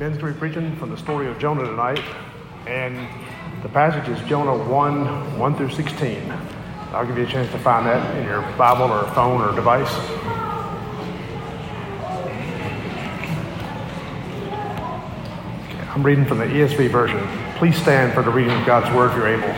[0.00, 2.02] Ben's going to be preaching from the story of Jonah tonight,
[2.66, 2.96] and
[3.62, 6.32] the passage is Jonah 1 1 through 16.
[6.92, 9.92] I'll give you a chance to find that in your Bible or phone or device.
[15.90, 17.20] I'm reading from the ESV version.
[17.56, 19.48] Please stand for the reading of God's word if you're able.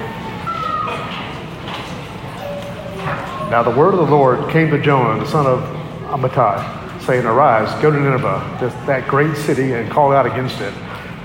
[3.49, 5.61] Now the word of the Lord came to Jonah, the son of
[6.11, 10.73] Amittai, saying, Arise, go to Nineveh, this, that great city, and call out against it,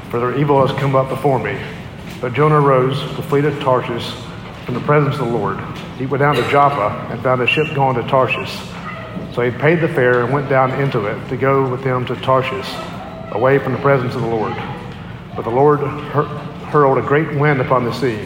[0.09, 1.59] for their evil has come up before me.
[2.19, 4.09] But Jonah rose to flee to Tarshish
[4.65, 5.59] from the presence of the Lord.
[5.97, 8.53] He went down to Joppa and found a ship going to Tarshish.
[9.33, 12.15] So he paid the fare and went down into it to go with them to
[12.15, 12.67] Tarshish,
[13.31, 14.55] away from the presence of the Lord.
[15.35, 16.25] But the Lord hur-
[16.71, 18.17] hurled a great wind upon the sea,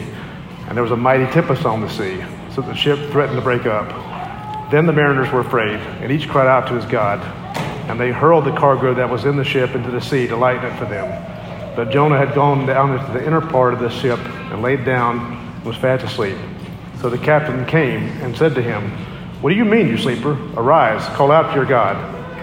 [0.66, 3.66] and there was a mighty tempest on the sea, so the ship threatened to break
[3.66, 3.90] up.
[4.70, 7.20] Then the mariners were afraid, and each cried out to his God.
[7.88, 10.64] And they hurled the cargo that was in the ship into the sea to lighten
[10.64, 11.74] it for them.
[11.74, 15.18] But Jonah had gone down into the inner part of the ship and laid down
[15.18, 16.36] and was fast asleep.
[17.00, 18.90] So the captain came and said to him,
[19.40, 20.32] What do you mean, you sleeper?
[20.56, 21.96] Arise, call out to your God.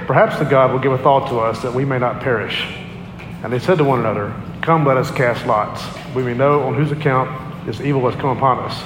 [0.07, 2.67] Perhaps the God will give a thought to us that we may not perish.
[3.43, 5.83] And they said to one another, Come, let us cast lots.
[6.13, 8.83] We may know on whose account this evil has come upon us.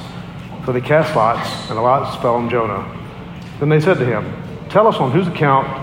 [0.65, 2.85] So they cast lots, and the lots fell on Jonah.
[3.59, 4.31] Then they said to him,
[4.69, 5.82] Tell us on whose account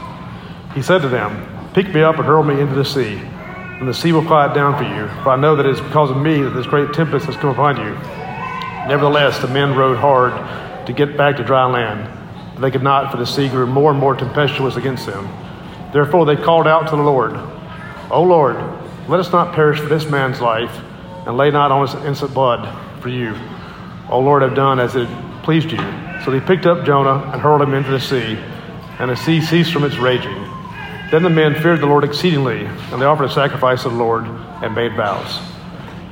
[0.73, 3.93] He said to them, Pick me up and hurl me into the sea, and the
[3.93, 5.07] sea will quiet down for you.
[5.23, 7.49] For I know that it is because of me that this great tempest has come
[7.49, 7.93] upon you.
[8.87, 10.33] Nevertheless, the men rowed hard
[10.87, 12.09] to get back to dry land,
[12.55, 15.29] but they could not, for the sea grew more and more tempestuous against them.
[15.93, 17.33] Therefore they called out to the Lord,
[18.09, 18.57] O Lord,
[19.07, 20.71] let us not perish for this man's life,
[21.25, 22.67] and lay not on us innocent blood
[23.01, 23.35] for you.
[24.09, 25.07] O Lord, have done as it
[25.43, 25.79] pleased you.
[26.23, 28.37] So they picked up Jonah and hurled him into the sea,
[28.99, 30.40] and the sea ceased from its raging.
[31.11, 34.23] Then the men feared the Lord exceedingly, and they offered a sacrifice to the Lord
[34.25, 35.41] and made vows.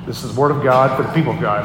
[0.05, 1.63] This is the word of God for the people of God.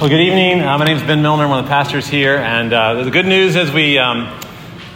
[0.00, 0.60] Well, good evening.
[0.60, 1.42] Uh, my name is Ben Milner.
[1.42, 2.36] I'm one of the pastors here.
[2.36, 4.40] And uh, the good news is we, um,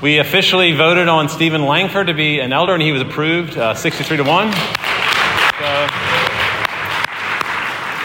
[0.00, 3.74] we officially voted on Stephen Langford to be an elder, and he was approved uh,
[3.74, 4.52] 63 to 1.
[4.52, 6.03] So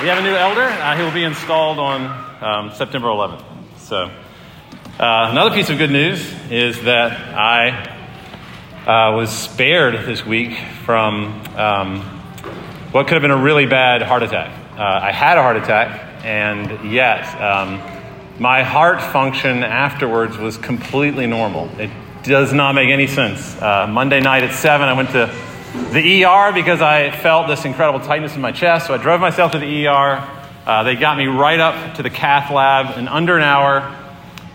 [0.01, 0.61] we have a new elder.
[0.61, 2.05] Uh, he will be installed on
[2.41, 3.43] um, September 11th.
[3.79, 4.05] So
[4.97, 7.69] uh, another piece of good news is that I
[8.85, 11.99] uh, was spared this week from um,
[12.91, 14.55] what could have been a really bad heart attack.
[14.79, 17.81] I had a heart attack and yet um,
[18.39, 21.69] my heart function afterwards was completely normal.
[21.77, 21.91] It
[22.23, 23.61] does not make any sense.
[23.61, 25.27] Uh, Monday night at 7, I went to
[25.73, 29.51] the ER because I felt this incredible tightness in my chest, so I drove myself
[29.51, 30.27] to the ER.
[30.65, 33.95] Uh, they got me right up to the cath lab in under an hour.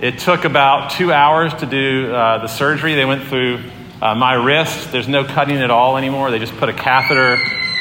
[0.00, 2.94] It took about two hours to do uh, the surgery.
[2.94, 3.62] They went through
[4.02, 4.90] uh, my wrist.
[4.90, 6.32] There's no cutting at all anymore.
[6.32, 7.36] They just put a catheter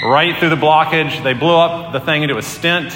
[0.05, 1.23] right through the blockage.
[1.23, 2.95] They blew up the thing into a stent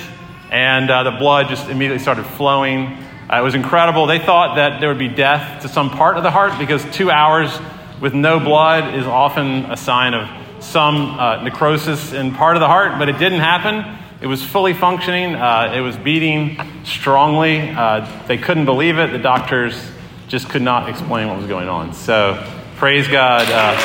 [0.51, 2.97] and uh, the blood just immediately started flowing.
[3.29, 4.05] Uh, it was incredible.
[4.05, 7.09] They thought that there would be death to some part of the heart because two
[7.09, 7.49] hours
[7.99, 12.67] with no blood is often a sign of some uh, necrosis in part of the
[12.67, 13.97] heart, but it didn't happen.
[14.21, 15.35] It was fully functioning.
[15.35, 17.69] Uh, it was beating strongly.
[17.69, 19.11] Uh, they couldn't believe it.
[19.11, 19.79] The doctors
[20.27, 21.93] just could not explain what was going on.
[21.93, 22.43] So
[22.77, 23.43] praise God.
[23.43, 23.77] Uh,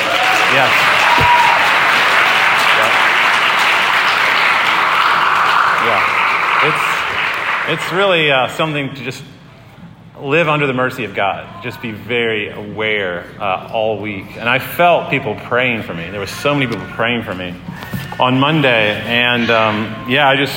[0.52, 0.72] yes.
[5.84, 6.12] Yeah.
[7.68, 9.22] It's, it's really uh, something to just
[10.20, 11.62] live under the mercy of God.
[11.62, 14.36] Just be very aware uh, all week.
[14.36, 16.10] And I felt people praying for me.
[16.10, 17.54] There were so many people praying for me
[18.20, 19.00] on Monday.
[19.00, 20.54] And um, yeah, I just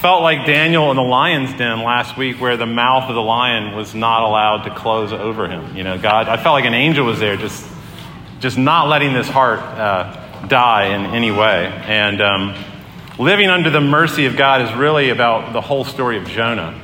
[0.00, 3.74] felt like Daniel in the lion's den last week, where the mouth of the lion
[3.74, 5.76] was not allowed to close over him.
[5.76, 7.66] You know, God, I felt like an angel was there, just,
[8.38, 11.66] just not letting this heart uh, die in any way.
[11.86, 12.54] And um,
[13.18, 16.80] living under the mercy of God is really about the whole story of Jonah.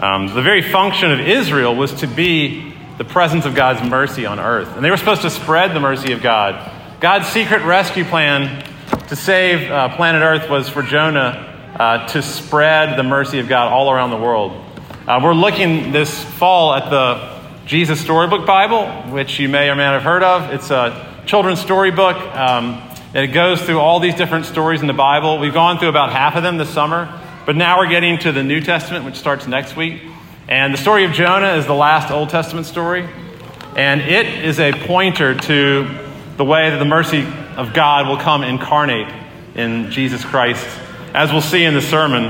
[0.00, 4.40] Um, the very function of Israel was to be the presence of God's mercy on
[4.40, 4.74] earth.
[4.74, 6.72] And they were supposed to spread the mercy of God.
[7.00, 8.64] God's secret rescue plan
[9.08, 13.70] to save uh, planet Earth was for Jonah uh, to spread the mercy of God
[13.70, 14.52] all around the world.
[15.06, 19.82] Uh, we're looking this fall at the Jesus Storybook Bible, which you may or may
[19.82, 20.50] not have heard of.
[20.54, 22.16] It's a children's storybook.
[22.16, 22.82] Um,
[23.12, 25.38] it goes through all these different stories in the Bible.
[25.38, 27.19] We've gone through about half of them this summer,
[27.50, 30.00] but now we're getting to the New Testament, which starts next week.
[30.46, 33.08] And the story of Jonah is the last Old Testament story.
[33.74, 35.98] And it is a pointer to
[36.36, 37.26] the way that the mercy
[37.56, 39.12] of God will come incarnate
[39.56, 40.64] in Jesus Christ,
[41.12, 42.26] as we'll see in the sermon.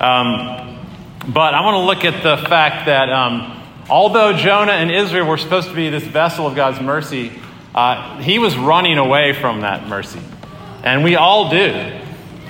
[0.00, 0.84] Um,
[1.28, 5.38] but I want to look at the fact that um, although Jonah and Israel were
[5.38, 7.30] supposed to be this vessel of God's mercy,
[7.76, 10.20] uh, he was running away from that mercy.
[10.82, 11.70] And we all do.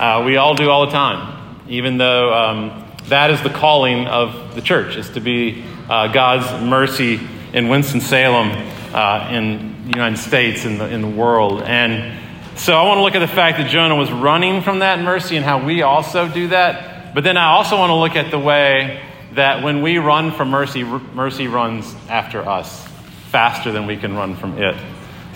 [0.01, 1.34] Uh, we all do all the time,
[1.69, 6.65] even though um, that is the calling of the church, is to be uh, God's
[6.65, 7.21] mercy
[7.53, 8.51] in Winston-Salem,
[8.95, 11.63] uh, in the United States, in the, in the world.
[11.63, 12.19] And
[12.57, 15.37] so I want to look at the fact that Jonah was running from that mercy
[15.37, 17.15] and how we also do that.
[17.15, 19.03] But then I also want to look at the way
[19.33, 22.87] that when we run from mercy, mercy runs after us
[23.31, 24.77] faster than we can run from it.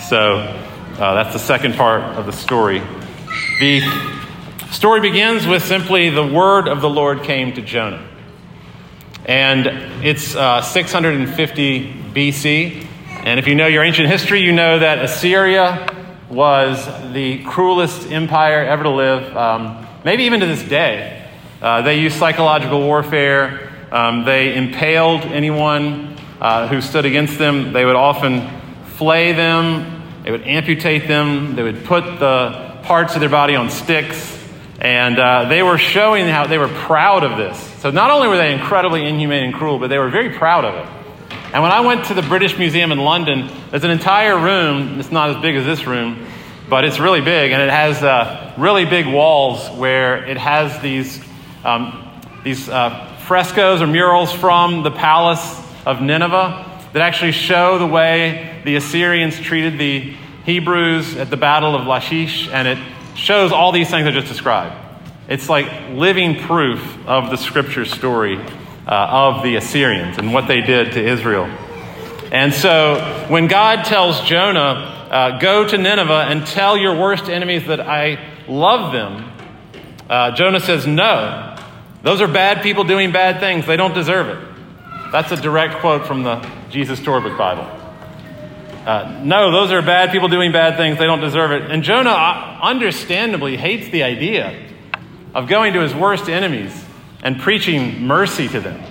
[0.08, 2.80] So uh, that's the second part of the story.
[3.60, 4.17] The
[4.70, 8.06] story begins with simply the word of the Lord came to Jonah.
[9.24, 9.66] And
[10.04, 12.86] it's uh, 650 BC.
[13.24, 15.94] And if you know your ancient history, you know that Assyria
[16.30, 21.28] was the cruelest empire ever to live, um, maybe even to this day.
[21.60, 23.72] Uh, they used psychological warfare.
[23.90, 27.72] Um, they impaled anyone uh, who stood against them.
[27.72, 28.48] They would often
[28.98, 33.70] flay them, they would amputate them, they would put the parts of their body on
[33.70, 34.37] sticks.
[34.78, 37.58] And uh, they were showing how they were proud of this.
[37.80, 40.74] So not only were they incredibly inhumane and cruel, but they were very proud of
[40.74, 40.98] it.
[41.52, 45.00] And when I went to the British Museum in London, there's an entire room.
[45.00, 46.26] It's not as big as this room,
[46.68, 51.20] but it's really big, and it has uh, really big walls where it has these
[51.64, 52.04] um,
[52.44, 58.60] these uh, frescoes or murals from the palace of Nineveh that actually show the way
[58.64, 60.14] the Assyrians treated the
[60.44, 62.78] Hebrews at the Battle of Lachish, and it
[63.18, 64.74] shows all these things I just described.
[65.28, 68.38] It's like living proof of the scripture story
[68.86, 71.44] uh, of the Assyrians and what they did to Israel.
[72.32, 77.66] And so when God tells Jonah, uh, Go to Nineveh and tell your worst enemies
[77.66, 79.30] that I love them,
[80.08, 81.56] uh, Jonah says, No.
[82.02, 83.66] Those are bad people doing bad things.
[83.66, 84.38] They don't deserve it.
[85.10, 87.77] That's a direct quote from the Jesus Storybook Bible.
[88.88, 90.96] Uh, no, those are bad people doing bad things.
[90.96, 91.70] They don't deserve it.
[91.70, 94.66] And Jonah, uh, understandably, hates the idea
[95.34, 96.72] of going to his worst enemies
[97.22, 98.82] and preaching mercy to them,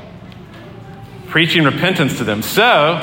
[1.29, 2.43] preaching repentance to them.
[2.43, 2.99] So,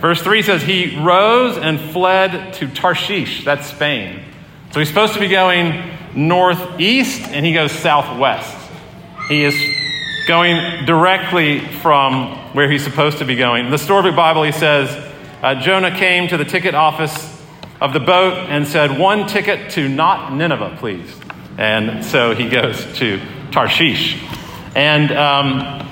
[0.00, 4.22] verse 3 says, He rose and fled to Tarshish, that's Spain.
[4.70, 8.56] So he's supposed to be going northeast, and he goes southwest.
[9.28, 9.56] He is
[10.28, 13.64] going directly from where he's supposed to be going.
[13.64, 15.05] In the Storybook Bible, he says,
[15.42, 17.42] uh, Jonah came to the ticket office
[17.80, 21.14] of the boat and said, One ticket to not Nineveh, please.
[21.58, 24.22] And so he goes to Tarshish.
[24.74, 25.86] And um,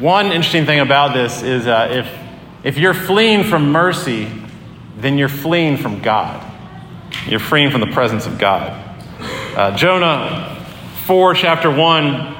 [0.00, 4.30] one interesting thing about this is uh, if, if you're fleeing from mercy,
[4.96, 6.42] then you're fleeing from God.
[7.26, 8.82] You're fleeing from the presence of God.
[9.56, 10.64] Uh, Jonah
[11.06, 12.36] 4, chapter 1,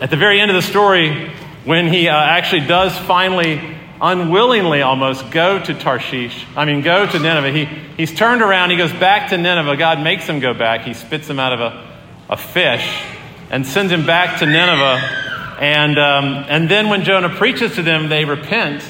[0.00, 1.30] at the very end of the story,
[1.64, 3.60] when he uh, actually does finally,
[4.02, 7.64] unwillingly almost, go to Tarshish, I mean, go to Nineveh, he,
[7.96, 9.76] he's turned around, he goes back to Nineveh.
[9.76, 10.82] God makes him go back.
[10.82, 11.88] He spits him out of a,
[12.30, 13.04] a fish
[13.48, 15.20] and sends him back to Nineveh.
[15.60, 18.82] And, um, and then when Jonah preaches to them, they repent.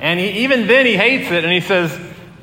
[0.00, 1.44] And he, even then, he hates it.
[1.44, 1.96] And he says,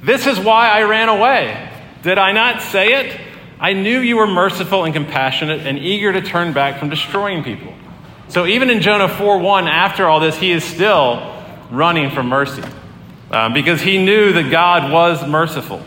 [0.04, 1.70] This is why I ran away.
[2.04, 3.20] Did I not say it?
[3.60, 7.74] I knew you were merciful and compassionate and eager to turn back from destroying people.
[8.28, 11.41] So even in Jonah 4 1, after all this, he is still
[11.72, 12.64] running from mercy.
[13.32, 15.82] um, because he knew that God was merciful.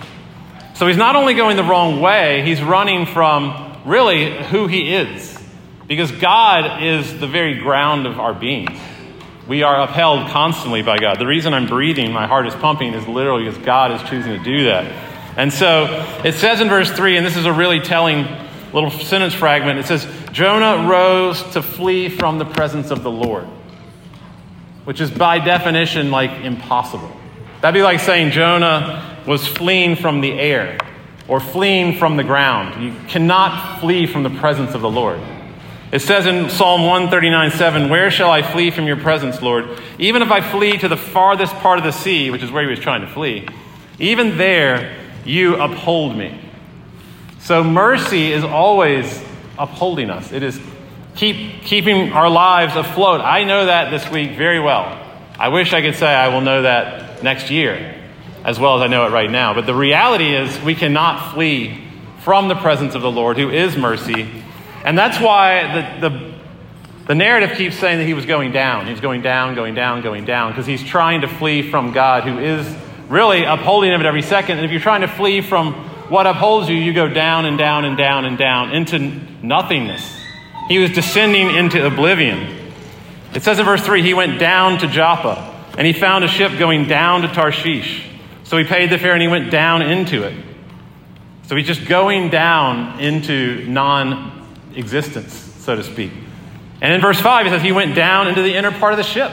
[0.75, 5.39] So he's not only going the wrong way, he's running from really who he is.
[5.87, 8.69] Because God is the very ground of our being.
[9.47, 11.19] We are upheld constantly by God.
[11.19, 14.43] The reason I'm breathing, my heart is pumping, is literally because God is choosing to
[14.43, 14.87] do that.
[15.37, 18.27] And so it says in verse 3, and this is a really telling
[18.73, 23.47] little sentence fragment it says, Jonah rose to flee from the presence of the Lord,
[24.85, 27.11] which is by definition like impossible.
[27.61, 30.79] That'd be like saying Jonah was fleeing from the air
[31.29, 32.83] or fleeing from the ground.
[32.83, 35.21] You cannot flee from the presence of the Lord.
[35.91, 39.81] It says in Psalm 139 7, Where shall I flee from your presence, Lord?
[39.99, 42.69] Even if I flee to the farthest part of the sea, which is where he
[42.69, 43.47] was trying to flee,
[43.99, 46.41] even there you uphold me.
[47.39, 49.23] So mercy is always
[49.59, 50.33] upholding us.
[50.33, 50.59] It is
[51.33, 53.21] keep, keeping our lives afloat.
[53.21, 55.01] I know that this week very well.
[55.39, 58.01] I wish I could say I will know that next year
[58.45, 59.55] as well as I know it right now.
[59.55, 61.83] But the reality is we cannot flee
[62.21, 64.45] from the presence of the Lord, who is mercy
[64.85, 66.35] and that's why the, the,
[67.07, 68.87] the narrative keeps saying that he was going down.
[68.87, 72.39] He's going down, going down, going down, because he's trying to flee from God, who
[72.39, 72.71] is
[73.09, 74.59] really upholding him at every second.
[74.59, 75.73] And if you're trying to flee from
[76.11, 78.99] what upholds you, you go down and down and down and down into
[79.43, 80.24] nothingness.
[80.69, 82.73] He was descending into oblivion.
[83.35, 86.59] It says in verse 3 he went down to Joppa, and he found a ship
[86.59, 88.05] going down to Tarshish.
[88.45, 90.35] So he paid the fare and he went down into it.
[91.47, 96.13] So he's just going down into non existence, so to speak.
[96.81, 99.05] And in verse 5, he says he went down into the inner part of the
[99.05, 99.31] ship.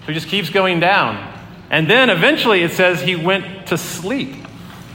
[0.00, 1.32] So he just keeps going down.
[1.70, 4.34] And then eventually it says he went to sleep.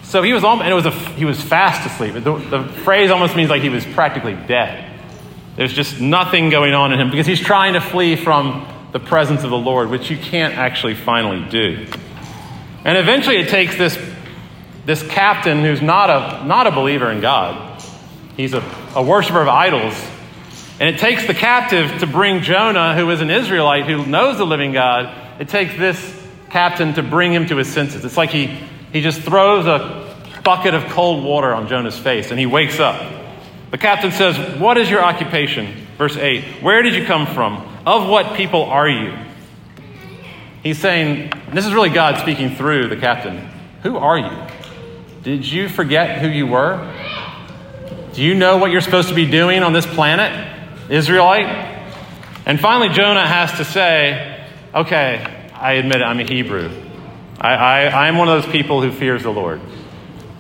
[0.04, 2.14] So he was, almost, and it was a, he was fast asleep.
[2.14, 4.89] The, the phrase almost means like he was practically dead.
[5.56, 9.44] There's just nothing going on in him because he's trying to flee from the presence
[9.44, 11.86] of the Lord, which you can't actually finally do.
[12.86, 14.00] And eventually it takes this,
[14.86, 17.70] this captain who's not a, not a believer in God
[18.40, 18.64] He's a,
[18.96, 20.02] a worshiper of idols.
[20.80, 24.46] And it takes the captive to bring Jonah, who is an Israelite who knows the
[24.46, 26.00] living God, it takes this
[26.50, 28.06] captain to bring him to his senses.
[28.06, 28.46] It's like he,
[28.94, 30.16] he just throws a
[30.46, 33.19] bucket of cold water on Jonah's face and he wakes up.
[33.72, 35.88] The captain says, What is your occupation?
[35.98, 37.66] Verse 8 Where did you come from?
[37.86, 39.14] Of what people are you?
[40.64, 43.50] He's saying, this is really God speaking through the captain.
[43.84, 44.32] Who are you?
[45.24, 46.96] Did you forget who you were?
[48.14, 50.58] Do you know what you're supposed to be doing on this planet,
[50.90, 51.48] Israelite?
[52.46, 56.70] And finally, Jonah has to say, Okay, I admit it, I'm a Hebrew.
[57.40, 59.62] I, I, I'm one of those people who fears the Lord.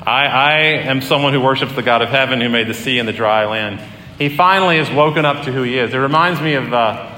[0.09, 3.07] I, I am someone who worships the God of heaven who made the sea and
[3.07, 3.79] the dry land.
[4.17, 5.93] He finally is woken up to who he is.
[5.93, 7.15] It reminds me of uh,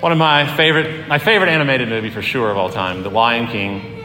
[0.00, 3.48] one of my favorite, my favorite animated movie for sure of all time, The Lion
[3.48, 4.02] King.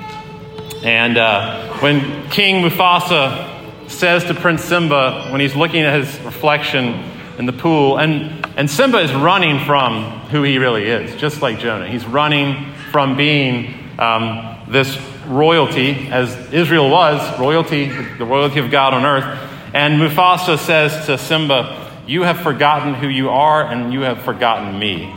[0.84, 7.06] And uh, when King Mufasa says to Prince Simba when he's looking at his reflection
[7.38, 7.98] in the pool.
[7.98, 11.88] And, and Simba is running from who he really is, just like Jonah.
[11.88, 18.94] He's running from being um, this royalty, as Israel was, royalty, the royalty of God
[18.94, 19.26] on earth.
[19.74, 24.80] And Mufasa says to Simba, You have forgotten who you are, and you have forgotten
[24.80, 25.14] me.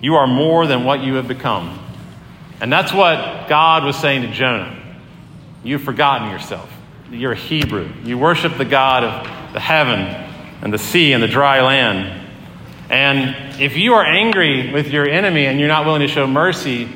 [0.00, 1.78] You are more than what you have become.
[2.60, 4.78] And that's what God was saying to Jonah.
[5.64, 6.72] You've forgotten yourself
[7.12, 7.90] you're a Hebrew.
[8.04, 10.00] You worship the God of the heaven
[10.62, 12.26] and the sea and the dry land.
[12.88, 16.88] And if you are angry with your enemy and you're not willing to show mercy,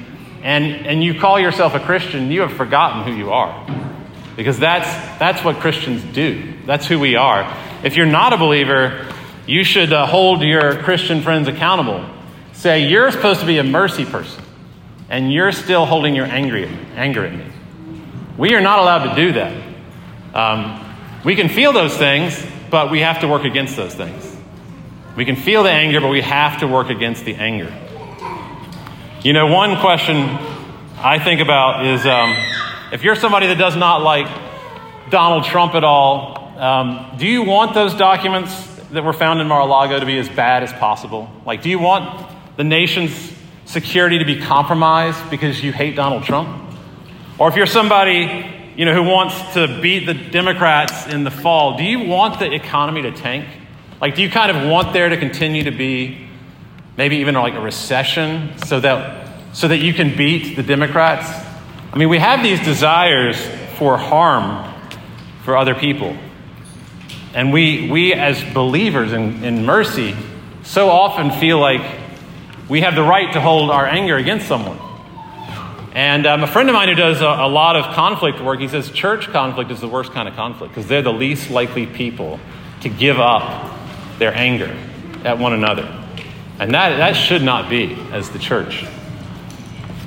[0.46, 3.66] and, and you call yourself a Christian, you have forgotten who you are.
[4.36, 4.86] Because that's,
[5.18, 6.54] that's what Christians do.
[6.64, 7.52] That's who we are.
[7.82, 9.12] If you're not a believer,
[9.48, 12.08] you should uh, hold your Christian friends accountable.
[12.52, 14.44] Say, you're supposed to be a mercy person,
[15.08, 17.46] and you're still holding your anger, anger at me.
[18.38, 19.64] We are not allowed to do that.
[20.32, 24.36] Um, we can feel those things, but we have to work against those things.
[25.16, 27.74] We can feel the anger, but we have to work against the anger.
[29.26, 30.18] You know, one question
[30.98, 32.32] I think about is um,
[32.92, 34.28] if you're somebody that does not like
[35.10, 38.54] Donald Trump at all, um, do you want those documents
[38.92, 41.28] that were found in Mar a Lago to be as bad as possible?
[41.44, 42.24] Like, do you want
[42.56, 43.32] the nation's
[43.64, 46.48] security to be compromised because you hate Donald Trump?
[47.36, 51.76] Or if you're somebody you know, who wants to beat the Democrats in the fall,
[51.76, 53.48] do you want the economy to tank?
[54.00, 56.25] Like, do you kind of want there to continue to be
[56.96, 61.28] maybe even like a recession so that, so that you can beat the Democrats?
[61.92, 63.36] I mean, we have these desires
[63.78, 64.72] for harm
[65.44, 66.16] for other people.
[67.34, 70.16] And we, we as believers in, in mercy,
[70.62, 71.82] so often feel like
[72.68, 74.78] we have the right to hold our anger against someone.
[75.92, 78.68] And um, a friend of mine who does a, a, lot of conflict work, he
[78.68, 82.38] says church conflict is the worst kind of conflict because they're the least likely people
[82.82, 83.74] to give up
[84.18, 84.76] their anger
[85.24, 86.05] at one another.
[86.58, 88.82] And that, that should not be as the church.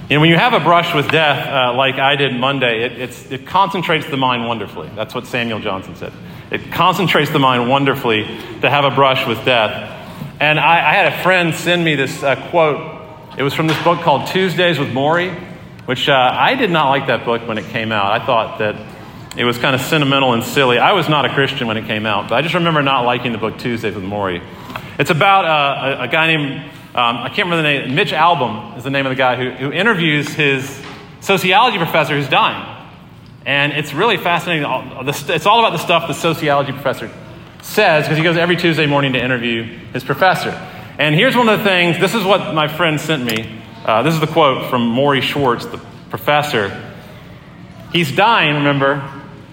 [0.10, 3.32] You know, when you have a brush with death, uh, like I did Monday, it,
[3.32, 4.90] it concentrates the mind wonderfully.
[4.96, 6.12] That's what Samuel Johnson said.
[6.52, 8.24] It concentrates the mind wonderfully
[8.62, 9.96] to have a brush with death.
[10.40, 12.98] And I, I had a friend send me this uh, quote.
[13.38, 15.48] It was from this book called Tuesdays with Morrie
[15.90, 18.12] which uh, I did not like that book when it came out.
[18.12, 18.76] I thought that
[19.36, 20.78] it was kind of sentimental and silly.
[20.78, 23.32] I was not a Christian when it came out, but I just remember not liking
[23.32, 24.44] the book Tuesdays with Morrie.
[25.00, 26.62] It's about uh, a, a, guy named,
[26.94, 29.50] um, I can't remember the name, Mitch Albom is the name of the guy who,
[29.52, 30.78] who interviews his
[31.22, 32.76] sociology professor who's dying.
[33.46, 34.66] And it's really fascinating.
[35.08, 37.10] It's all about the stuff the sociology professor
[37.62, 39.64] says because he goes every Tuesday morning to interview
[39.94, 40.50] his professor.
[40.98, 43.64] And here's one of the things this is what my friend sent me.
[43.86, 45.78] Uh, this is the quote from Morrie Schwartz, the
[46.10, 46.94] professor.
[47.94, 49.02] He's dying, remember?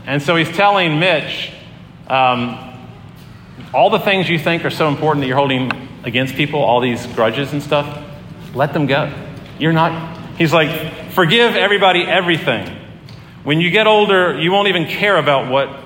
[0.07, 1.53] And so he's telling Mitch
[2.09, 2.65] um,
[3.73, 5.71] all the things you think are so important that you're holding
[6.05, 8.05] against people, all these grudges and stuff,
[8.55, 9.13] let them go.
[9.59, 12.75] You're not, he's like, forgive everybody everything.
[13.45, 15.85] When you get older, you won't even care about what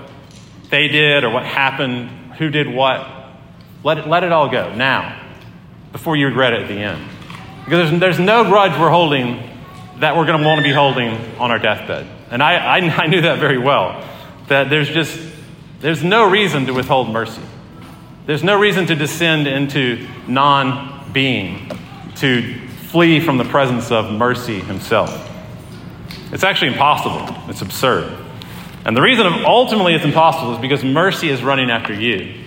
[0.70, 2.08] they did or what happened,
[2.38, 3.06] who did what.
[3.82, 5.20] Let it, let it all go now
[5.92, 7.08] before you regret it at the end.
[7.64, 9.48] Because there's, there's no grudge we're holding
[9.98, 12.06] that we're going to want to be holding on our deathbed.
[12.30, 14.06] And I, I, I knew that very well.
[14.48, 15.18] That there's just,
[15.80, 17.42] there's no reason to withhold mercy.
[18.30, 21.68] There's no reason to descend into non being,
[22.18, 25.10] to flee from the presence of mercy himself.
[26.30, 27.50] It's actually impossible.
[27.50, 28.16] It's absurd.
[28.84, 32.44] And the reason ultimately it's impossible is because mercy is running after you.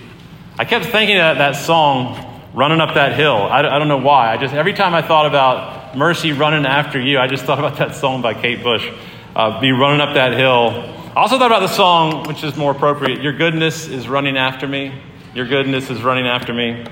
[0.57, 3.35] I kept thinking that that song running up that hill.
[3.35, 4.31] I, I don't know why.
[4.31, 7.77] I just every time I thought about mercy running after you, I just thought about
[7.79, 8.89] that song by Kate Bush,
[9.35, 10.69] uh, "Be Running Up That Hill."
[11.13, 13.21] I also thought about the song, which is more appropriate.
[13.21, 14.93] Your goodness is running after me.
[15.33, 16.85] Your goodness is running after me.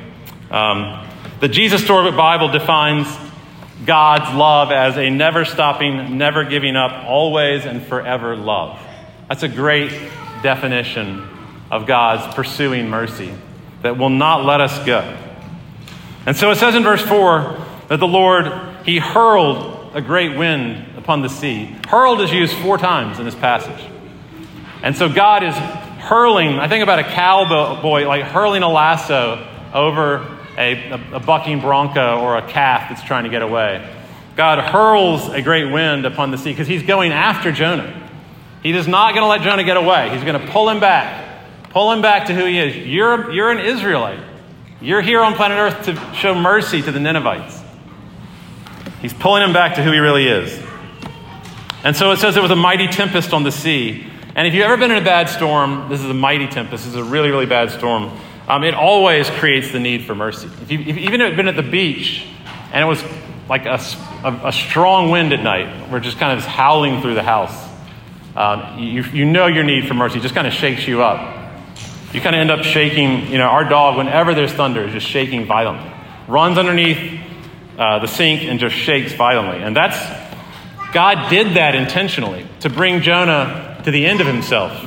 [0.49, 1.08] Um,
[1.41, 3.08] the Jesus Storybook Bible defines
[3.86, 8.80] God's love as a never stopping, never giving up, always and forever love.
[9.30, 9.91] That's a great
[10.41, 11.27] definition
[11.69, 13.32] of God's pursuing mercy
[13.84, 15.01] that will not let us go.
[16.25, 18.51] And so it says in verse 4 that the Lord,
[18.86, 21.75] he hurled a great wind upon the sea.
[21.88, 23.86] Hurled is used four times in this passage.
[24.82, 25.56] And so God is
[26.02, 31.62] hurling, I think about a cowboy, like hurling a lasso over a, a, a bucking
[31.62, 33.88] bronco or a calf that's trying to get away.
[34.36, 38.10] God hurls a great wind upon the sea because he's going after Jonah.
[38.64, 40.10] He is not going to let Jonah get away.
[40.10, 42.88] He's going to pull him back, pull him back to who he is.
[42.88, 44.20] You're, you're an Israelite.
[44.80, 47.60] You're here on planet Earth to show mercy to the Ninevites.
[49.02, 50.60] He's pulling him back to who he really is.
[51.84, 54.11] And so it says there was a mighty tempest on the sea.
[54.36, 56.86] And if you've ever been in a bad storm, this is a mighty tempest.
[56.86, 58.12] This is a really, really bad storm.
[58.48, 60.50] Um, it always creates the need for mercy.
[60.62, 62.26] If you, if, even if you've been at the beach
[62.72, 63.04] and it was
[63.50, 63.80] like a,
[64.24, 67.70] a, a, strong wind at night, we're just kind of howling through the house,
[68.36, 70.20] um, you, you know your need for mercy.
[70.20, 71.41] Just kind of shakes you up
[72.13, 73.32] you kind of end up shaking.
[73.32, 75.91] You know, our dog, whenever there's thunder, is just shaking violently.
[76.28, 77.20] Runs underneath
[77.78, 79.63] uh, the sink and just shakes violently.
[79.63, 79.98] And that's,
[80.94, 84.86] God did that intentionally to bring Jonah to the end of himself.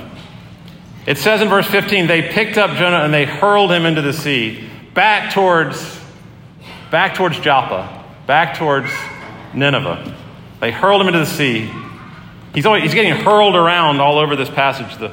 [1.07, 4.13] It says in verse 15, they picked up Jonah and they hurled him into the
[4.13, 6.01] sea, back towards,
[6.91, 8.91] back towards Joppa, back towards
[9.53, 10.15] Nineveh.
[10.61, 11.71] They hurled him into the sea.
[12.55, 14.97] He's, always, he's getting hurled around all over this passage.
[14.99, 15.13] The,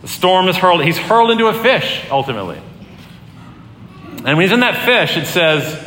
[0.00, 0.82] the storm is hurled.
[0.82, 2.60] He's hurled into a fish, ultimately.
[4.24, 5.86] And when he's in that fish, it says,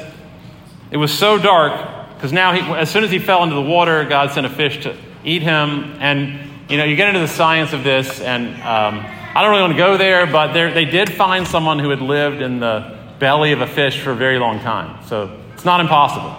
[0.91, 4.05] it was so dark, because now, he, as soon as he fell into the water,
[4.05, 5.95] God sent a fish to eat him.
[5.99, 9.05] And, you know, you get into the science of this, and um,
[9.35, 12.41] I don't really want to go there, but they did find someone who had lived
[12.41, 15.05] in the belly of a fish for a very long time.
[15.07, 16.35] So it's not impossible.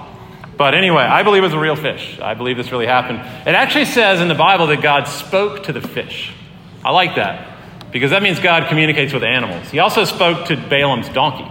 [0.57, 2.19] But anyway, I believe it was a real fish.
[2.21, 3.19] I believe this really happened.
[3.47, 6.33] It actually says in the Bible that God spoke to the fish.
[6.85, 9.71] I like that because that means God communicates with animals.
[9.71, 11.51] He also spoke to Balaam's donkey.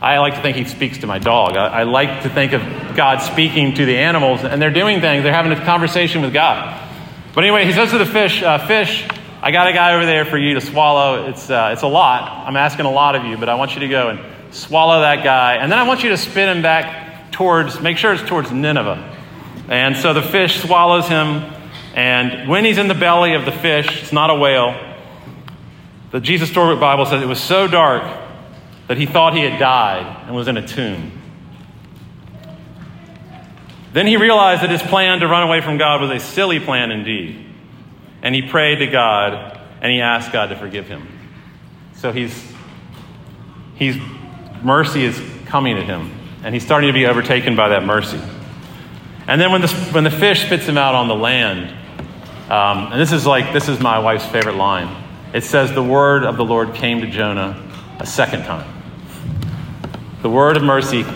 [0.00, 1.56] I like to think he speaks to my dog.
[1.56, 2.62] I, I, like to think of
[2.96, 5.22] God speaking to the animals, and they're doing things.
[5.22, 6.85] They're having a conversation with God.
[7.36, 9.06] But anyway, he says to the fish, uh, "Fish,
[9.42, 11.28] I got a guy over there for you to swallow.
[11.28, 12.46] It's uh, it's a lot.
[12.48, 15.22] I'm asking a lot of you, but I want you to go and swallow that
[15.22, 17.78] guy, and then I want you to spit him back towards.
[17.78, 19.18] Make sure it's towards Nineveh."
[19.68, 21.44] And so the fish swallows him,
[21.94, 24.74] and when he's in the belly of the fish, it's not a whale.
[26.12, 28.02] The Jesus Storybook Bible says it was so dark
[28.88, 31.15] that he thought he had died and was in a tomb.
[33.96, 36.90] Then he realized that his plan to run away from God was a silly plan
[36.90, 37.42] indeed.
[38.20, 41.08] And he prayed to God and he asked God to forgive him.
[41.94, 42.52] So he's,
[43.76, 43.96] he's
[44.62, 46.12] mercy is coming to him,
[46.44, 48.20] and he's starting to be overtaken by that mercy.
[49.26, 51.70] And then when the, when the fish spits him out on the land,
[52.50, 54.94] um, and this is like, this is my wife's favorite line.
[55.32, 57.66] It says, The word of the Lord came to Jonah
[57.98, 58.70] a second time.
[60.20, 61.06] The word of mercy.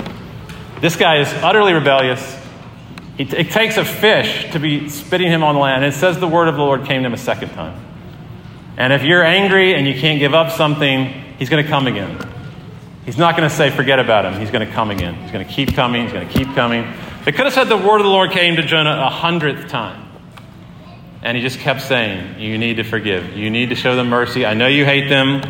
[0.80, 2.39] This guy is utterly rebellious.
[3.28, 5.85] It takes a fish to be spitting him on the land.
[5.85, 7.78] And it says the word of the Lord came to him a second time.
[8.78, 11.06] And if you're angry and you can't give up something,
[11.38, 12.18] he's going to come again.
[13.04, 14.40] He's not going to say, forget about him.
[14.40, 15.14] He's going to come again.
[15.16, 16.04] He's going to keep coming.
[16.04, 16.90] He's going to keep coming.
[17.24, 20.09] They could have said the word of the Lord came to Jonah a hundredth time.
[21.22, 23.37] And he just kept saying, You need to forgive.
[23.37, 24.46] You need to show them mercy.
[24.46, 25.42] I know you hate them.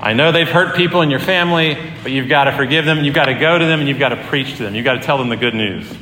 [0.00, 3.02] I know they've hurt people in your family, but you've got to forgive them.
[3.02, 4.76] You've got to go to them and you've got to preach to them.
[4.76, 5.92] You've got to tell them the good news.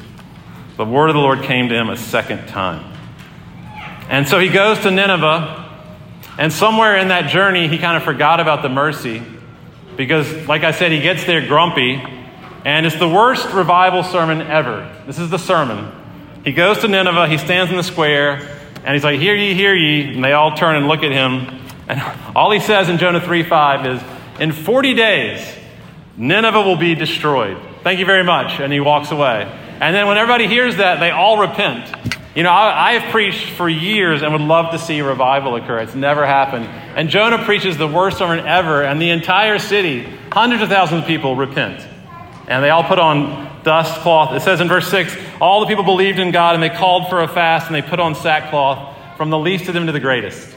[0.77, 2.93] The word of the Lord came to him a second time.
[4.09, 5.71] And so he goes to Nineveh,
[6.37, 9.23] and somewhere in that journey, he kind of forgot about the mercy
[9.97, 12.03] because, like I said, he gets there grumpy,
[12.65, 14.93] and it's the worst revival sermon ever.
[15.07, 15.93] This is the sermon.
[16.45, 19.75] He goes to Nineveh, he stands in the square, and he's like, Hear ye, hear
[19.75, 20.15] ye.
[20.15, 21.61] And they all turn and look at him.
[21.89, 22.03] And
[22.37, 24.03] all he says in Jonah 3 5 is,
[24.41, 25.57] In 40 days,
[26.17, 27.59] Nineveh will be destroyed.
[27.85, 28.61] Thank you very much.
[28.61, 29.61] And he walks away.
[29.81, 31.95] And then when everybody hears that, they all repent.
[32.35, 35.79] You know, I, have preached for years and would love to see revival occur.
[35.79, 36.65] It's never happened.
[36.97, 41.07] And Jonah preaches the worst sermon ever, and the entire city, hundreds of thousands of
[41.07, 41.87] people, repent.
[42.49, 44.35] And they all put on dust cloth.
[44.35, 47.23] It says in verse 6 all the people believed in God, and they called for
[47.23, 50.57] a fast, and they put on sackcloth, from the least of them to the greatest.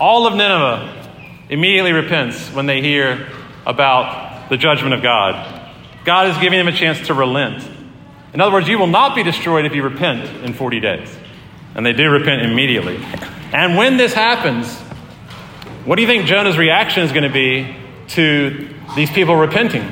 [0.00, 1.10] All of Nineveh
[1.48, 3.28] immediately repents when they hear
[3.66, 5.60] about the judgment of God.
[6.04, 7.68] God is giving them a chance to relent.
[8.34, 11.14] In other words, you will not be destroyed if you repent in 40 days.
[11.74, 12.98] And they do repent immediately.
[13.52, 14.72] And when this happens,
[15.84, 17.76] what do you think Jonah's reaction is going to be
[18.08, 19.86] to these people repenting?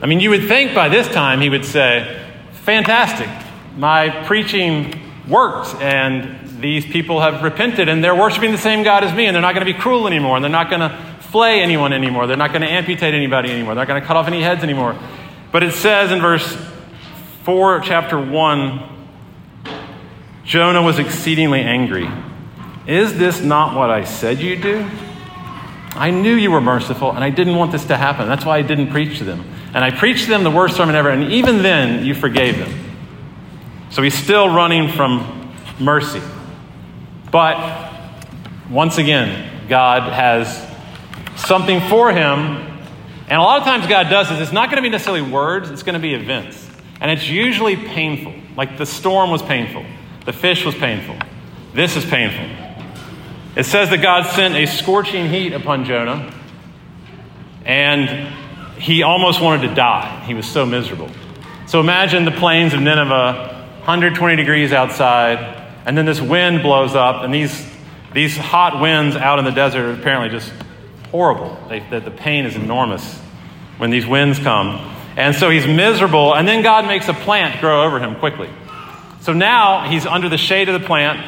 [0.00, 2.22] I mean, you would think by this time he would say,
[2.64, 3.28] Fantastic,
[3.76, 9.14] my preaching worked, and these people have repented, and they're worshiping the same God as
[9.14, 11.60] me, and they're not going to be cruel anymore, and they're not going to flay
[11.60, 14.26] anyone anymore, they're not going to amputate anybody anymore, they're not going to cut off
[14.26, 14.98] any heads anymore.
[15.52, 16.56] But it says in verse
[17.46, 18.82] 4, chapter 1,
[20.44, 22.10] Jonah was exceedingly angry.
[22.88, 24.84] Is this not what I said you'd do?
[25.94, 28.26] I knew you were merciful, and I didn't want this to happen.
[28.26, 29.44] That's why I didn't preach to them.
[29.72, 32.72] And I preached to them the worst sermon ever, and even then, you forgave them.
[33.90, 36.22] So he's still running from mercy.
[37.30, 37.92] But
[38.68, 40.68] once again, God has
[41.36, 42.80] something for him.
[43.28, 44.40] And a lot of times, God does this.
[44.40, 46.65] It's not going to be necessarily words, it's going to be events.
[47.00, 48.34] And it's usually painful.
[48.56, 49.84] Like the storm was painful,
[50.24, 51.16] the fish was painful.
[51.74, 52.66] This is painful.
[53.54, 56.32] It says that God sent a scorching heat upon Jonah,
[57.64, 58.34] and
[58.78, 60.24] he almost wanted to die.
[60.26, 61.10] He was so miserable.
[61.66, 65.38] So imagine the plains of Nineveh, 120 degrees outside,
[65.84, 67.66] and then this wind blows up, and these,
[68.12, 70.52] these hot winds out in the desert are apparently just
[71.10, 71.56] horrible.
[71.68, 73.18] They, the, the pain is enormous
[73.78, 74.95] when these winds come.
[75.16, 78.50] And so he's miserable, and then God makes a plant grow over him quickly.
[79.22, 81.24] So now he's under the shade of the plant.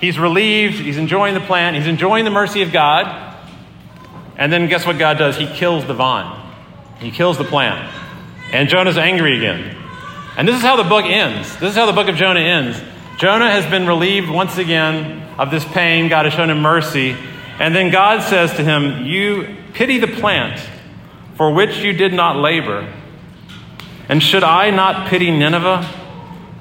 [0.00, 0.76] He's relieved.
[0.76, 1.76] He's enjoying the plant.
[1.76, 3.36] He's enjoying the mercy of God.
[4.36, 5.36] And then guess what God does?
[5.36, 6.50] He kills the vine,
[7.00, 7.94] he kills the plant.
[8.52, 9.76] And Jonah's angry again.
[10.36, 11.54] And this is how the book ends.
[11.58, 12.80] This is how the book of Jonah ends.
[13.18, 16.08] Jonah has been relieved once again of this pain.
[16.08, 17.16] God has shown him mercy.
[17.58, 20.60] And then God says to him, You pity the plant
[21.36, 22.90] for which you did not labor
[24.10, 25.88] and should I not pity Nineveh,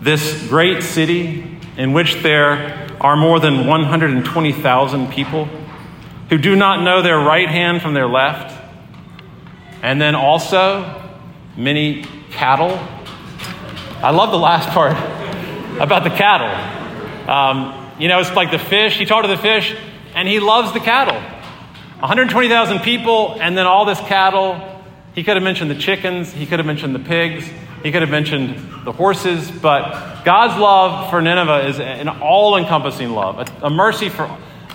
[0.01, 5.45] this great city in which there are more than 120,000 people
[6.29, 8.55] who do not know their right hand from their left?
[9.81, 11.01] And then also
[11.57, 12.77] many cattle.
[14.03, 14.91] I love the last part
[15.81, 17.27] about the cattle.
[17.27, 18.99] Um, you know, it's like the fish.
[18.99, 19.75] He talked to the fish,
[20.13, 21.19] and he loves the cattle.
[21.99, 24.68] 120,000 people, and then all this cattle
[25.15, 27.49] he could have mentioned the chickens, he could have mentioned the pigs,
[27.83, 33.11] he could have mentioned the horses, but God's love for Nineveh is an all encompassing
[33.11, 34.29] love, a, a, mercy for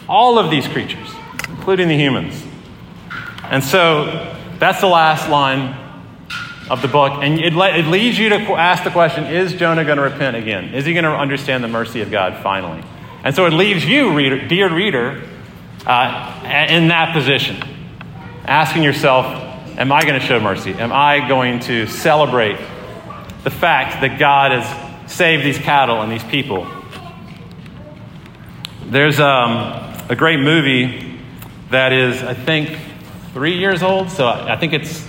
[0.08, 1.08] all of these creatures,
[1.48, 2.42] including the humans.
[3.44, 5.76] And so that's the last line
[6.70, 7.12] of the book.
[7.22, 10.74] And it, it leads you to ask the question is Jonah going to repent again?
[10.74, 12.82] Is he going to understand the mercy of God finally?
[13.22, 15.22] And so it leaves you, reader, dear reader,
[15.86, 17.62] uh, in that position,
[18.46, 19.43] asking yourself,
[19.76, 20.72] Am I going to show mercy?
[20.72, 22.58] Am I going to celebrate
[23.44, 26.66] the fact that God has saved these cattle and these people.
[28.86, 29.52] There's um,
[30.08, 31.20] a great movie
[31.70, 32.78] that is, I think,
[33.32, 34.10] three years old.
[34.10, 35.06] So I think it's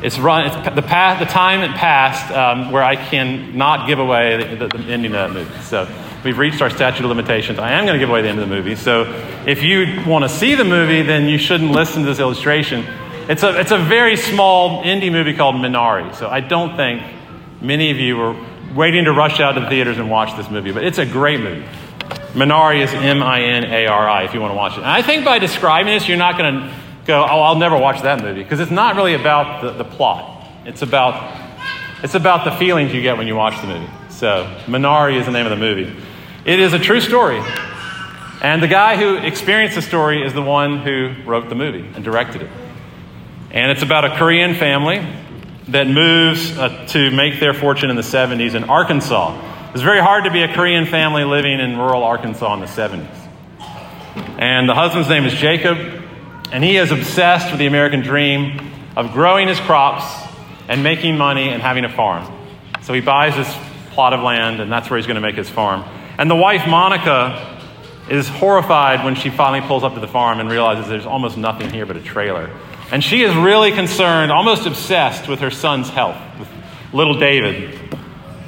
[0.00, 3.98] it's run it's the path the time it passed um, where I can not give
[3.98, 5.60] away the, the, the, ending of that movie.
[5.62, 5.88] So
[6.24, 7.58] we've reached our statute of limitations.
[7.58, 8.76] I am going to give away the end of the movie.
[8.76, 9.02] So
[9.44, 12.86] if you want to see the movie, then you shouldn't listen to this illustration.
[13.28, 16.14] It's a it's a very small indie movie called Minari.
[16.14, 17.02] So I don't think
[17.60, 18.34] many of you were
[18.74, 21.40] waiting to rush out to the theaters and watch this movie, but it's a great
[21.40, 21.66] movie.
[22.32, 24.78] Minari is M I N A R I if you want to watch it.
[24.78, 26.74] And I think by describing this, you're not going to
[27.06, 30.46] go, oh, I'll never watch that movie, because it's not really about the, the plot.
[30.66, 31.38] It's about,
[32.02, 33.90] it's about the feelings you get when you watch the movie.
[34.10, 35.94] So, Minari is the name of the movie.
[36.44, 37.42] It is a true story.
[38.42, 42.04] And the guy who experienced the story is the one who wrote the movie and
[42.04, 42.50] directed it.
[43.50, 44.98] And it's about a Korean family
[45.68, 49.70] that moves uh, to make their fortune in the 70s in Arkansas.
[49.72, 53.08] It's very hard to be a Korean family living in rural Arkansas in the 70s.
[54.38, 55.78] And the husband's name is Jacob,
[56.52, 60.04] and he is obsessed with the American dream of growing his crops
[60.68, 62.30] and making money and having a farm.
[62.82, 63.56] So he buys this
[63.92, 65.84] plot of land, and that's where he's going to make his farm.
[66.18, 67.58] And the wife, Monica,
[68.10, 71.70] is horrified when she finally pulls up to the farm and realizes there's almost nothing
[71.70, 72.50] here but a trailer.
[72.90, 76.48] And she is really concerned, almost obsessed with her son's health, with
[76.92, 77.78] little David.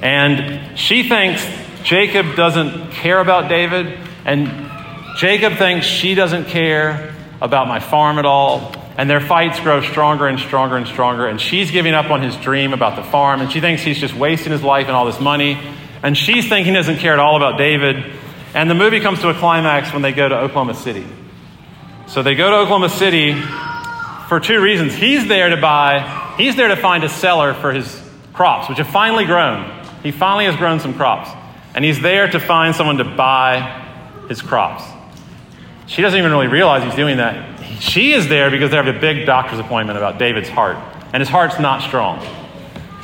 [0.00, 1.46] And she thinks
[1.82, 4.70] Jacob doesn't care about David, and
[5.16, 8.74] Jacob thinks she doesn't care about my farm at all.
[8.96, 11.26] And their fights grow stronger and stronger and stronger.
[11.26, 13.40] And she's giving up on his dream about the farm.
[13.40, 15.58] And she thinks he's just wasting his life and all this money.
[16.02, 18.12] And she's thinking he doesn't care at all about David.
[18.52, 21.06] And the movie comes to a climax when they go to Oklahoma City.
[22.08, 23.32] So they go to Oklahoma City
[24.30, 24.94] for two reasons.
[24.94, 28.00] He's there to buy, he's there to find a seller for his
[28.32, 29.68] crops, which have finally grown.
[30.04, 31.28] He finally has grown some crops.
[31.74, 33.84] And he's there to find someone to buy
[34.28, 34.84] his crops.
[35.88, 37.60] She doesn't even really realize he's doing that.
[37.80, 40.76] She is there because they have a big doctor's appointment about David's heart,
[41.12, 42.24] and his heart's not strong.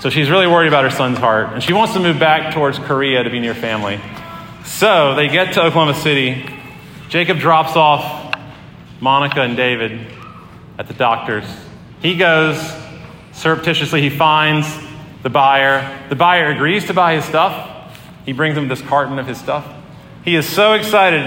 [0.01, 2.79] So she's really worried about her son's heart, and she wants to move back towards
[2.79, 3.99] Korea to be near family.
[4.65, 6.49] So they get to Oklahoma City.
[7.09, 8.33] Jacob drops off
[9.01, 10.16] Monica and David
[10.79, 11.45] at the doctor's.
[12.01, 12.59] He goes
[13.33, 14.67] surreptitiously, he finds
[15.23, 16.07] the buyer.
[16.09, 17.97] The buyer agrees to buy his stuff.
[18.25, 19.67] He brings him this carton of his stuff.
[20.25, 21.23] He is so excited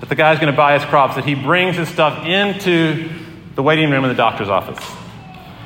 [0.00, 3.08] that the guy's going to buy his crops, that he brings his stuff into
[3.54, 4.82] the waiting room in the doctor's office.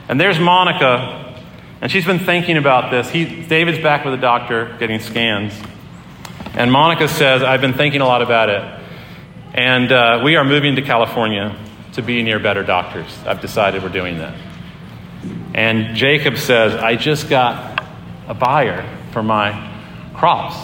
[0.08, 1.42] And there's Monica,
[1.80, 3.08] and she's been thinking about this.
[3.10, 5.52] He, David's back with the doctor getting scans.
[6.52, 8.62] And Monica says, I've been thinking a lot about it.
[9.54, 11.58] And uh, we are moving to California
[11.96, 13.06] to be near better doctors.
[13.26, 14.38] I've decided we're doing that.
[15.54, 17.84] And Jacob says, I just got
[18.28, 19.72] a buyer for my
[20.14, 20.56] crops.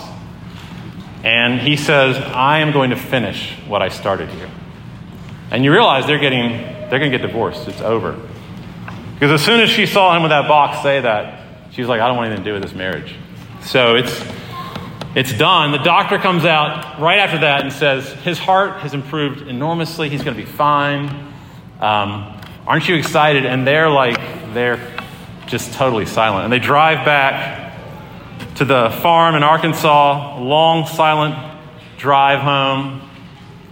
[1.25, 4.51] And he says, I am going to finish what I started here.
[5.51, 6.51] And you realize they're getting,
[6.89, 7.69] they're going to get divorced.
[7.69, 8.19] It's over.
[9.15, 11.41] Because as soon as she saw him with that box say that,
[11.71, 13.15] she was like, I don't want anything to do with this marriage.
[13.63, 14.23] So it's,
[15.15, 15.73] it's done.
[15.73, 20.09] The doctor comes out right after that and says, His heart has improved enormously.
[20.09, 21.09] He's going to be fine.
[21.81, 23.45] Um, aren't you excited?
[23.45, 24.17] And they're like,
[24.55, 24.81] they're
[25.47, 26.45] just totally silent.
[26.45, 27.77] And they drive back
[28.57, 31.35] to the farm in Arkansas, long, silent
[31.99, 33.09] drive home.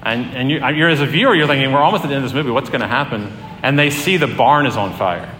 [0.03, 2.31] And, and you, are as a viewer, you're thinking, we're almost at the end of
[2.31, 2.51] this movie.
[2.51, 3.33] What's going to happen?
[3.63, 5.35] And they see the barn is on fire.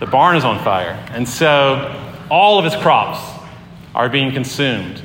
[0.00, 0.92] The barn is on fire.
[1.10, 1.94] And so
[2.30, 3.35] all of his crops
[3.96, 5.02] are being consumed.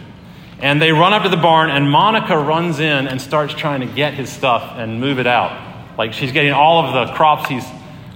[0.59, 3.87] And they run up to the barn, and Monica runs in and starts trying to
[3.87, 5.97] get his stuff and move it out.
[5.97, 7.65] Like she's getting all of the crops he's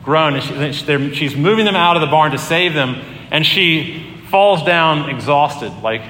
[0.03, 3.01] grown, and she, she's moving them out of the barn to save them.
[3.31, 6.01] And she falls down exhausted, like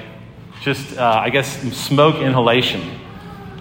[0.60, 2.82] just, uh, I guess, smoke inhalation.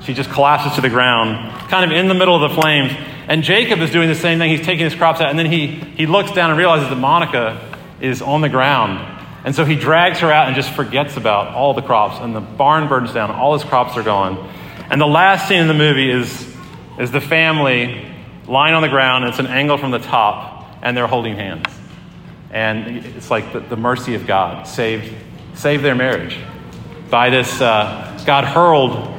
[0.04, 2.92] She just collapses to the ground, kind of in the middle of the flames.
[3.28, 4.50] And Jacob is doing the same thing.
[4.50, 7.80] He's taking his crops out, and then he, he looks down and realizes that Monica
[8.02, 9.15] is on the ground.
[9.46, 12.20] And so he drags her out and just forgets about all the crops.
[12.20, 14.52] And the barn burns down, all his crops are gone.
[14.90, 16.52] And the last scene in the movie is,
[17.00, 18.12] is the family
[18.48, 19.26] lying on the ground.
[19.26, 21.68] It's an angle from the top, and they're holding hands.
[22.50, 25.14] And it's like the, the mercy of God saved,
[25.54, 26.40] saved their marriage.
[27.12, 29.14] By this, uh, God hurled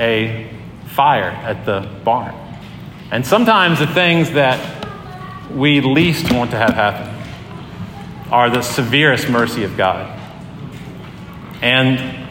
[0.00, 0.50] a
[0.86, 2.34] fire at the barn.
[3.12, 4.84] And sometimes the things that
[5.52, 7.15] we least want to have happen
[8.30, 10.18] are the severest mercy of God.
[11.62, 12.28] And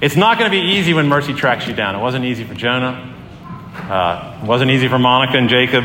[0.00, 1.94] it's not going to be easy when mercy tracks you down.
[1.94, 3.06] It wasn't easy for Jonah.
[3.74, 5.84] Uh, it wasn't easy for Monica and Jacob.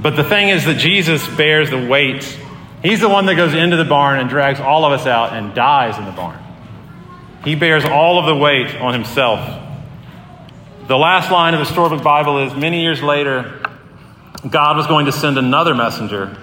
[0.00, 2.38] But the thing is that Jesus bears the weight
[2.82, 5.54] He's the one that goes into the barn and drags all of us out and
[5.54, 6.38] dies in the barn.
[7.44, 9.60] He bears all of the weight on himself.
[10.88, 13.62] The last line of the storybook Bible is many years later,
[14.48, 16.36] God was going to send another messenger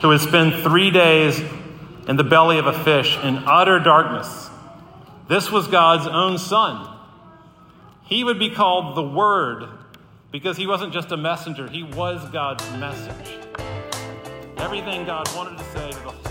[0.00, 1.40] who would spend three days
[2.08, 4.48] in the belly of a fish in utter darkness.
[5.28, 6.96] This was God's own son.
[8.04, 9.68] He would be called the Word
[10.30, 13.38] because he wasn't just a messenger, he was God's message.
[14.56, 16.27] Everything God wanted to say to the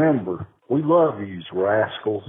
[0.00, 2.24] remember, we love you, rascals.